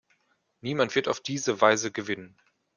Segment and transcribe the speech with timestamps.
[0.61, 2.35] Niemand wird auf diese Weise gewinnen.